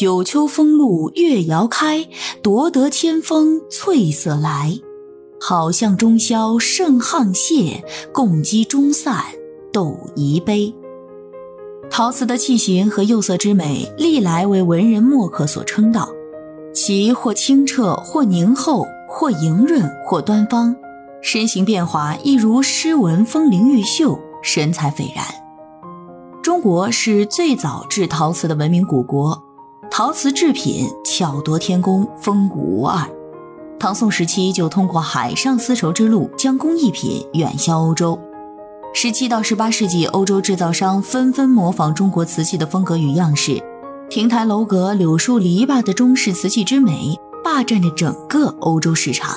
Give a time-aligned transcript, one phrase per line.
[0.00, 2.08] 九秋风露月遥开，
[2.42, 4.72] 夺得千峰翠色来。
[5.38, 9.22] 好向中宵盛沆瀣，共击中散
[9.70, 10.74] 斗遗碑。
[11.90, 16.08] 陶瓷的器形和釉色之美，历来为文人墨客所称道。
[16.72, 20.74] 其或清澈，或凝厚，或莹润，或端方，
[21.20, 25.22] 身形变化，一如诗文风灵玉秀，神采斐然。
[26.42, 29.38] 中国是最早制陶瓷的文明古国。
[29.90, 33.04] 陶瓷制品巧夺天工，风骨无二。
[33.76, 38.18] 唐宋时期就通过海上丝绸之路将工艺品远销欧洲。
[38.94, 43.60] 十七到十八世纪，欧洲制造商纷纷模仿中国瓷器的风格与样式，
[44.08, 49.36] 亭台楼阁、柳树篱笆的中式瓷器之美，霸占着整个欧洲市场。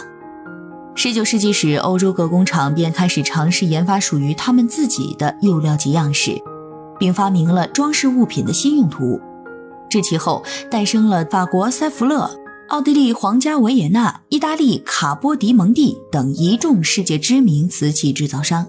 [0.93, 6.39] 十九世纪时，欧洲各工厂便开始尝试研发属于他们自己的釉料及样式，
[6.99, 9.19] 并发明了装饰物品的新用途。
[9.93, 10.41] 至其后，
[10.71, 12.27] 诞生了法国塞弗勒、
[12.69, 18.65] 奥地利皇家维也纳、意大利卡波迪蒙蒂等一众世界知名瓷器制造商，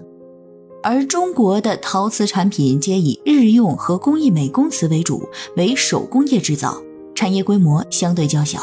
[0.83, 6.79] 而中国的陶瓷产品皆以日用和工艺美工瓷为主，为手工业制造，
[7.15, 8.59] 产业规模相对较小。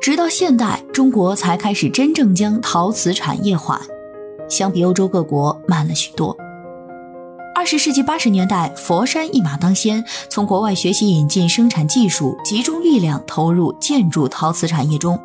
[0.00, 3.80] 直到现代，中国才开始真正将陶瓷产业化，
[4.48, 6.36] 相比欧洲各国慢了许多。
[7.64, 15.18] 二十世纪八十年代，佛山一马当先，从国外学习引进生产技术，集中力量投入建筑陶瓷产业中。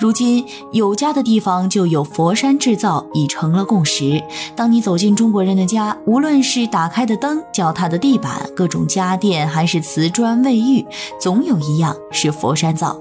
[0.00, 0.42] 如今
[0.72, 4.24] 有家的地方就有佛山制造，已成了共识。
[4.56, 10.86] 当你走进中国人的家，无论是打开的灯、脚踏的地板、各种家电，还是瓷砖、卫浴，
[11.20, 12.98] 总有一样是佛山造。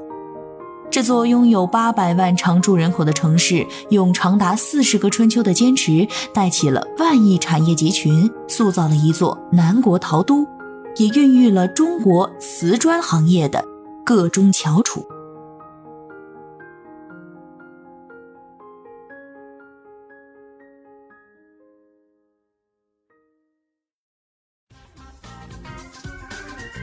[0.95, 10.47] 这座拥有八百万常住人口的城市，用长达四十个春秋的坚持，带起了万亿产业集群，塑造了一座南国陶都，
[10.95, 13.61] 也孕育了中国瓷砖行业的
[14.05, 15.05] 各中翘楚。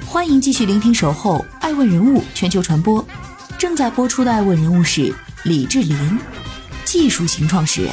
[0.06, 3.02] 欢迎继续聆听《守候爱问人物全球传播》。
[3.62, 5.14] 正在播出的爱问人物是
[5.44, 6.18] 李志林，
[6.84, 7.92] 技术型创始人。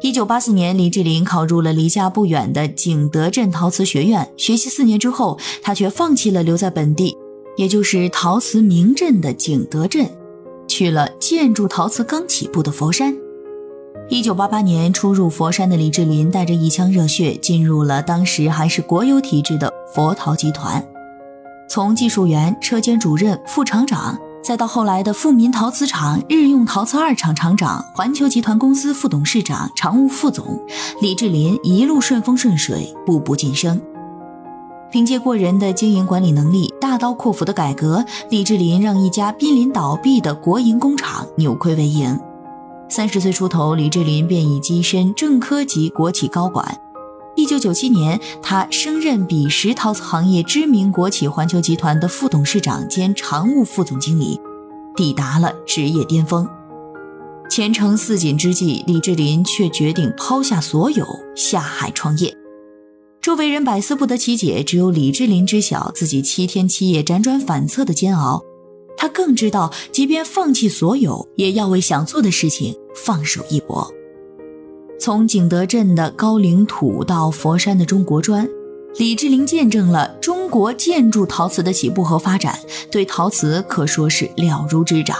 [0.00, 7.16] 一九八四年，李志林考入了离家不远的景德镇陶瓷学院，学习四年之后，他却放弃了留在本地，
[7.56, 10.10] 也就是陶瓷名镇的景德镇，
[10.66, 13.16] 去了建筑陶瓷刚起步的佛山。
[14.10, 20.84] 一九八八年初入佛山的李志林，带着一腔热血进入了当时还是国有体制的佛陶集团，
[21.68, 30.58] 从技术员、车间主任、副厂长，再到后来的富民陶瓷厂、日用陶瓷二厂厂长、环球集团公司副董事长、常务副总，
[31.00, 33.80] 李志林一路顺风顺水，步步晋升。
[34.90, 42.18] 凭借过人的经营管理能力，大刀阔斧的改革，李志林让一家濒临倒闭的国营工厂扭亏为盈。
[42.90, 46.76] 三十岁出头，李志林便已跻身正科级国企高管。
[47.36, 54.38] 一九九七年，他升任彼时陶瓷行业知名国企环球集团的副董事长兼常务副总经理，
[54.96, 56.46] 抵达了职业巅峰。
[57.48, 62.36] 前程似锦之际，李志林却决定抛下所有，下海创业。
[63.20, 68.42] 周围人百思不得其解，只有李志林知晓自己七天七夜辗转反侧的煎熬。
[69.00, 73.90] 他更知道，即便放弃所有，也要为想做的事情放手一搏。
[75.00, 78.46] 从景德镇的高岭土到佛山的中国砖，
[78.98, 82.58] 李志林见证了中国建筑陶瓷的起步和发展，
[82.92, 85.16] 对陶瓷可说是了如指掌。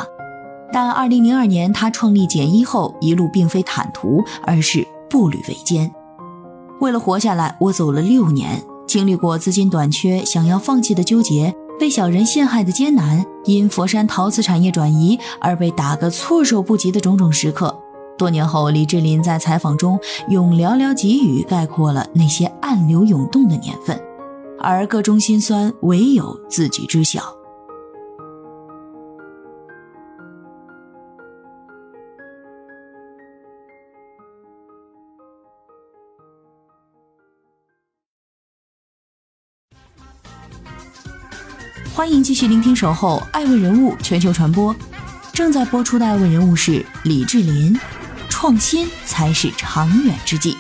[0.71, 5.91] 但2002年他创立简一后，一路并非坦途，而是步履维艰。
[6.83, 11.55] 为了活下来，我走了六年，经历过资金短缺、想要放弃的纠结。
[11.81, 17.75] 被小人陷害的艰难，因佛山陶瓷产业转移而被打个措手不及的种种时刻。
[18.19, 19.99] 多年后，李志林在采访中
[20.29, 23.99] 用寥寥几语概括了那些暗流涌动的年份，
[24.61, 27.40] 而各中心酸，唯有自己知晓。
[42.01, 44.75] 欢迎继续聆听《守候爱问人物全球传播》，
[45.35, 47.79] 正在播出的爱问人物是李志林。
[48.31, 50.57] 创新才是长远之计。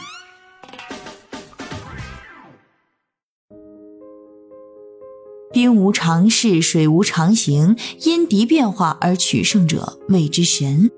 [5.50, 10.90] 兵无常势，水无常形，因敌变化而取胜者谓之神。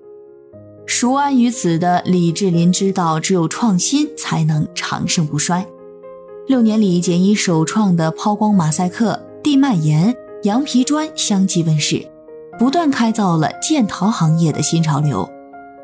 [0.86, 5.64] 熟谙于此的李志林知道，只有创新才能长盛不衰。
[6.48, 12.04] 六年里，简易首创的抛光马赛克、地幔岩、羊皮砖相继问世，
[12.58, 15.28] 不断开造了建陶行业的新潮流。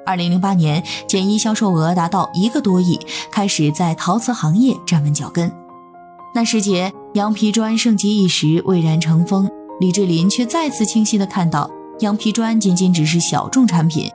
[0.05, 2.99] 二零零八年，简易销售额达到一个多亿，
[3.31, 5.52] 开始在陶瓷行业站稳脚跟。
[6.34, 9.49] 那时节，羊皮砖盛极一时，蔚然成风。
[9.78, 11.70] 李志林却再次清晰地看到，
[12.00, 14.10] 羊皮砖仅仅只是小众产品。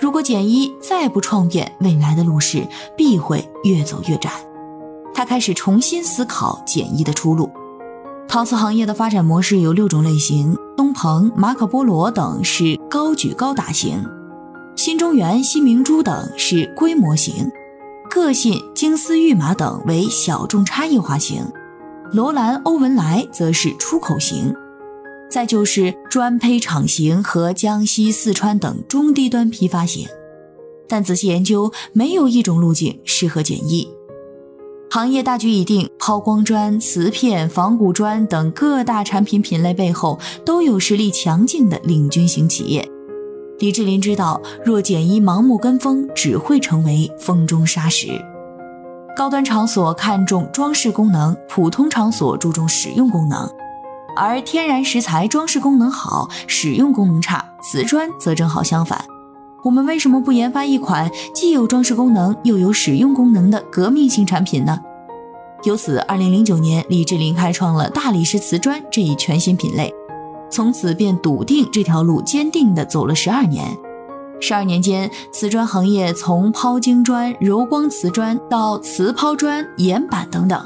[0.00, 4.28] 如果简一再不创变，未来的路势必会越走越窄。
[5.14, 7.48] 他开始重新思考简易的出路。
[8.28, 14.04] 陶瓷行业的发展模式有六种类型：东鹏、马可波罗等是高举高打型。
[14.76, 17.48] 新中原、新明珠等是规模型，
[18.10, 21.44] 个性、金丝玉马等为小众差异化型，
[22.10, 24.52] 罗兰、欧文莱则是出口型，
[25.30, 30.08] 再就是专胚厂型和江西、四川等中低端批发型。
[30.88, 33.88] 但仔细研究，没有一种路径适合简易。
[34.94, 42.88] 行业大局已定，抛光砖、瓷片、仿古砖等各大产品品类背后，都有实力强劲的领军型企业。
[43.58, 48.24] 李志林知道，若简一盲目跟风，只会成为风中沙石。
[49.16, 53.50] 高端场所看重装饰功能，普通场所注重使用功能。
[54.14, 59.04] 而天然石材装饰功能好，使用功能差，瓷砖则正好相反。
[59.64, 64.78] 我们为什么不研发一款既有装饰功能又有使用功能的革命性产品呢？
[65.62, 69.90] 由此，二零零九年，李志林开创了大理石瓷砖这一全新品类。
[70.50, 73.74] 从此便笃定这条路，坚定地走了十二年。
[74.38, 80.62] 十二年间，瓷砖行业从抛晶砖、柔光瓷砖到瓷抛砖、岩板等等，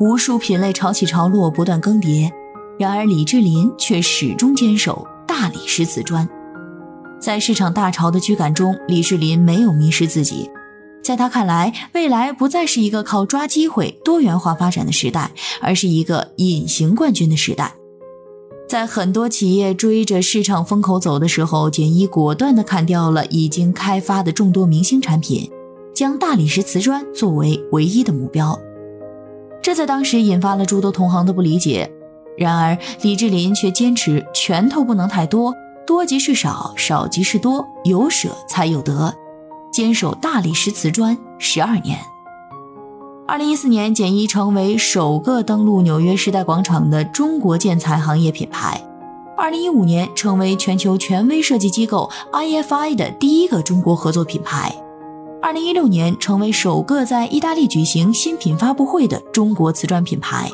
[0.00, 2.28] 无数品类潮起潮落，不断更迭。
[2.76, 6.28] 然而，李志林却始终坚守大理石瓷砖。
[7.20, 10.50] 在市场大潮的驱赶中，李志林没有迷失自己。
[11.02, 15.30] 在他看来，未来不再是一个靠抓机会、多元化发展的时代，
[15.60, 17.74] 而是一个隐形冠军的时代。
[18.66, 25.50] 在很多企业追着市场风口走的时候，简一果断地砍掉了已经开发的众多明星产品，
[25.94, 28.58] 将大理石瓷砖作为唯一的目标。
[29.60, 31.90] 这在当时引发了诸多同行的不理解。
[32.38, 35.54] 然而，李志林却坚持拳头不能太多，
[35.90, 39.12] 多即是少，少即是多，有舍才有得，
[39.72, 41.98] 坚守大理石瓷砖十二年。
[43.26, 48.80] 二零一四年，简一成为首个登陆纽约时代广场的中国建材行业品牌。
[49.36, 54.72] 二零一五年，成为全球权威设计机构 IFI 的第一个中国合作品牌。
[55.42, 60.48] 二零一六年，成为首个在意大利举行新品发布会的中国瓷砖品牌。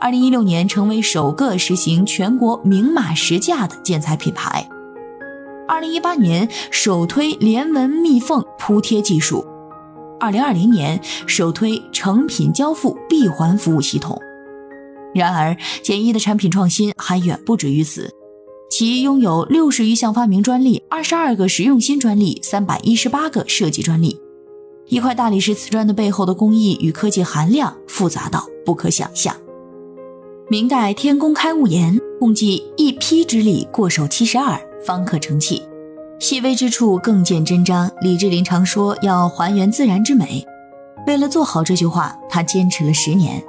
[0.00, 4.66] 二零一六年，成为首个实行全国明码实价的建材品牌。
[5.68, 9.46] 二零一八年，首推连纹密缝铺贴技术。
[10.18, 14.18] 二零二零年首推成品交付闭环服务系统。
[15.14, 18.10] 然而，简易的产品创新还远不止于此。
[18.70, 24.18] 其拥有六十余项发明专利、二十二个实用新专利、三百一十八个设计专利。
[24.86, 29.36] 一块大理石瓷砖的背后的工艺与科技含量复杂到不可想象。
[30.50, 35.62] 明代天工开物言：“共计一坯之力，过手七十二，方可成器。”
[36.18, 37.88] 细微之处更见真章。
[38.00, 40.44] 李志林常说要还原自然之美，
[41.06, 43.40] 为了做好这句话，他坚持了十年。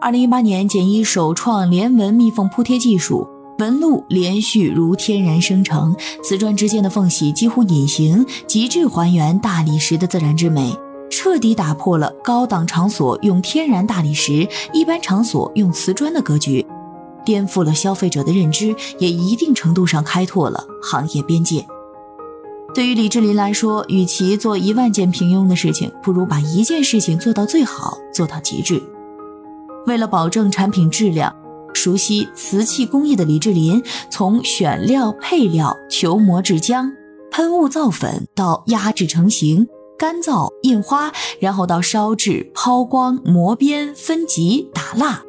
[0.00, 3.26] 二零一八年，简一首创连纹密缝铺贴技术，
[3.58, 10.72] 纹路连续如天然生成，瓷砖之间的缝隙几乎隐形，极致还原大理石的自然之美，
[11.22, 16.66] 彻底打破了高档场所用天然大理石，一般场所用瓷砖的格局，
[17.24, 21.64] 颠覆了消费者的认知，也一定程度上开拓了行业边界。
[22.74, 28.82] 对于李志林来说，与其做一万件平庸的事情，不如把一件事情做到最好，做到极致。
[29.86, 31.32] 为了保证产品质量，
[31.72, 36.90] 熟悉瓷器工艺的李志林，从选料、配料、球磨制浆、
[37.30, 39.68] 喷雾造粉到压制成型、
[40.02, 45.22] 干燥印花，然后到烧制、抛光、磨边、分级、打蜡，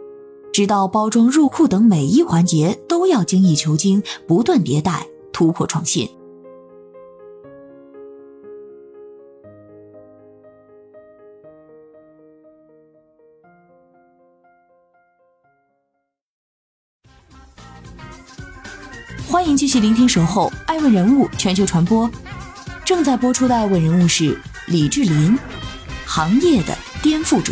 [0.51, 6.09] 直到包装入库等每一环节，都要精益求精，不断迭代，突破创新。
[19.27, 22.09] 欢迎继续聆听《守候爱问人物全球传播》，
[22.83, 25.37] 正在播出的爱问人物是李志林，
[26.05, 27.51] 行业的颠覆者。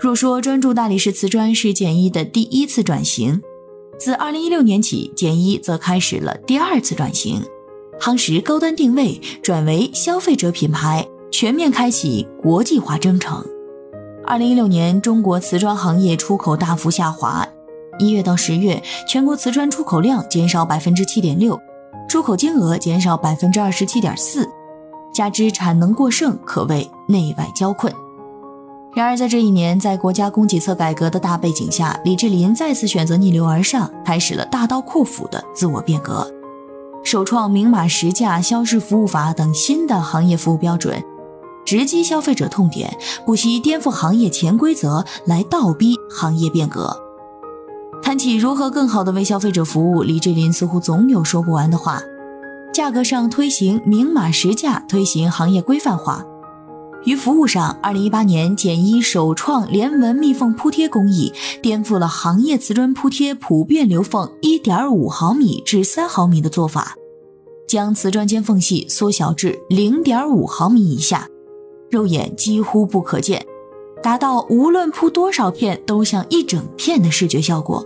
[0.00, 3.42] 若说专注大理石瓷砖是简一的第一次转型，
[3.98, 7.42] 自二零一六年起，简一则开始了第二次转型，
[8.00, 13.44] 夯实高端定位，转为消费者品牌，全面开启国际化征程。
[14.24, 17.46] 二零一六年，中国瓷砖行业出口大幅下滑，
[18.02, 21.58] 一月到十月，全国瓷砖出口量减少百分之七点六，
[22.08, 24.48] 出口金额减少百分之二十七点四，
[25.14, 27.92] 加之产能过剩，可谓内外交困。
[28.94, 36.28] 然而，在这一年，在国家供给侧改革的大背景下，李志林再次选择逆流而上，开始了大刀阔斧的自我变革，
[37.04, 41.02] 首创明码实价消市服务法等新的行业服务标准。
[41.64, 42.92] 直击消费者痛点，
[43.24, 47.00] 不惜颠覆行业潜规则来倒逼行业变革。
[48.22, 52.00] 起如何更好的为消费者服务，李志林似乎总有说不完的话。
[52.72, 56.24] 价格上推行明码实价，推行行业规范化；
[57.04, 66.94] 于服务上，二零一八年简一首创连纹密缝铺贴工艺，颠覆了行业瓷砖铺贴普遍留缝一点五毫米至三毫米的做法，
[67.66, 71.26] 将瓷砖间缝隙缩小至零点五毫米以下。
[71.90, 73.44] 肉眼几乎不可见，
[74.00, 77.84] 达到无论铺多少片都像一整片的视觉效果，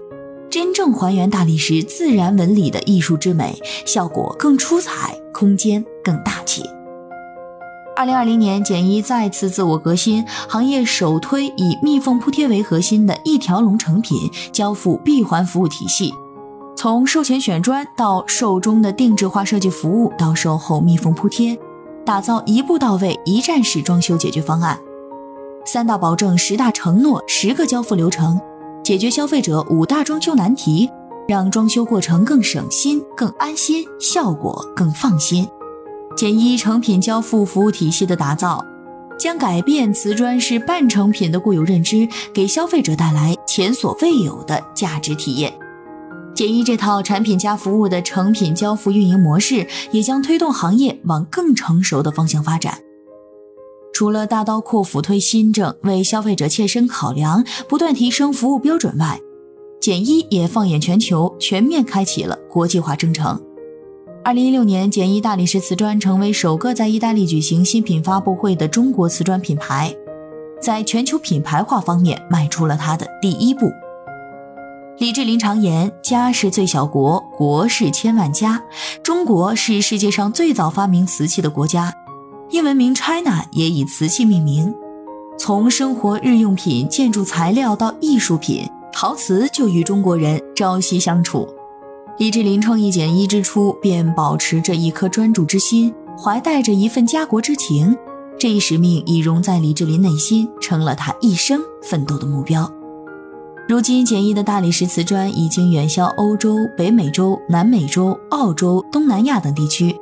[0.56, 6.62] 真正还原大理石自然纹理的艺术之美，效果更出彩，空间更大气。
[7.94, 14.16] 二零二零年，简一再次自我革新，行业首推以密缝铺贴为核心的一条龙成品
[14.50, 16.14] 交付闭环服务体系，
[16.75, 21.54] 从售前选砖到售中的定制化设计服务，到售后密缝铺贴。
[22.06, 24.80] 打造一步到位、一站式装修解决方案，
[25.66, 28.40] 三大保证、十大承诺、十个交付流程，
[28.87, 30.88] 解决消费者五大装修难题，
[31.26, 35.45] 让装修过程更省心、更安心，效果更放心。
[36.16, 38.64] 简一成品交付服务体系的打造，
[39.19, 45.52] 将改变瓷砖是半成品的固有认知，给消费者带来前所未有的价值体验。
[46.33, 52.78] 简一这套产品加服务的成品交付运营模式，也将推动行业往更成熟的方向发展。
[53.96, 59.18] 除了大刀阔斧推新政，为消费者切身考量，不断提升服务标准外，
[59.80, 63.42] 简一也放眼全球，全面开启了国际化征程。
[64.22, 69.90] 二零一六年，简一大理石瓷砖成为首个在意大利举行新品发布会的中国瓷砖品牌，
[70.60, 73.72] 在全球品牌化方面迈出了它的第一步。
[74.98, 78.62] 李志林常言：“家是最小国，国是千万家。”
[79.02, 81.94] 中国是世界上最早发明瓷器的国家，
[82.50, 84.72] 英文名 China 也以瓷器命名。
[85.38, 91.48] 从生活日用品、建筑材料到艺术品，陶瓷就与中国人朝夕相处。
[92.18, 97.96] 李志林创意简一之初，便保持着一颗专注之心，怀带着一份家国之情。
[98.38, 102.70] 这一使命已融在李志林内心，成了他一生奋斗的目标。
[103.68, 109.94] 如今，简易的大理石瓷砖已经远销欧洲、北美洲、南美洲、澳洲、东南亚等地区。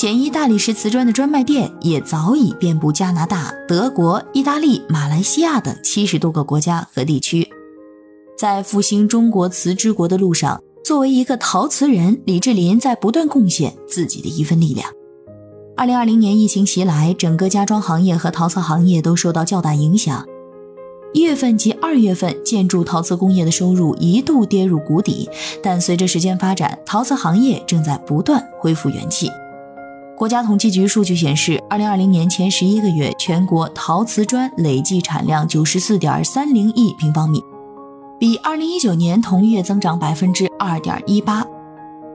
[0.00, 7.46] 简易大理石瓷砖的专卖店也早已遍布加拿大、德国、意大利、马来西亚等七十多个国家和地区。
[8.34, 14.88] 在复兴中国瓷之国的路上，作为一个陶瓷人，李志林在不断贡献自己的一份力量。
[15.76, 20.26] 二零二零年疫情袭来，整个家装行业和陶瓷行业都受到较大影响。
[21.12, 25.28] 一月份及二月份，建筑陶瓷工业的收入一度跌入谷底，
[25.62, 29.30] 但随着时间发展，陶瓷行业正在不断恢复元气。
[30.20, 37.42] 国家统计局数据显示，二零二零年前十一个月，全国陶瓷砖累计产量九十四点三零亿平方米，
[38.18, 41.42] 比二零一九年同月增长百分之二点一八。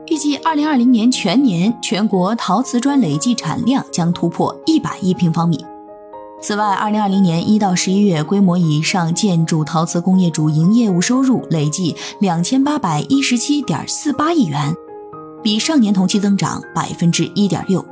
[0.06, 5.58] 预计二零二零年全年，全国陶瓷砖累计产量将突破一百亿平方米。
[6.40, 14.72] 此外，二零二零年一到十一月，规模以上建筑陶瓷工业主营业务收入累计两千八百一十七点四八亿元，
[15.42, 17.84] 比上年同期增长百分之一点六。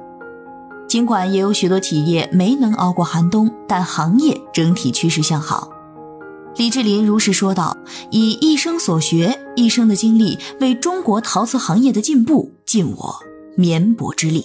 [0.95, 5.69] 尽管也有许多企业没能熬过寒冬，但行业整体趋势向好。
[6.55, 7.77] 李志林如是说道
[8.13, 13.17] ：“以一生所学、一生的经历，为中国陶瓷行业的进步尽我
[13.57, 14.45] 绵薄之力。”